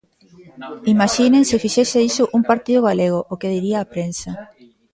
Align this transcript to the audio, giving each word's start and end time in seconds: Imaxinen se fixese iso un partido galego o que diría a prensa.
Imaxinen 0.93 1.43
se 1.49 1.61
fixese 1.63 1.99
iso 2.09 2.23
un 2.37 2.41
partido 2.49 2.79
galego 2.89 3.19
o 3.33 3.35
que 3.39 3.51
diría 3.55 3.77
a 3.81 3.89
prensa. 3.93 4.31